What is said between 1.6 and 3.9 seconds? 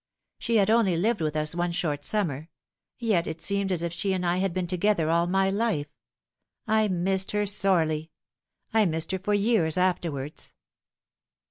short summer. Yet it seemed as